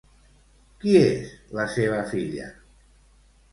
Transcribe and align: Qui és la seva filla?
Qui 0.83 0.95
és 1.01 1.29
la 1.59 1.67
seva 1.75 2.01
filla? 2.15 2.51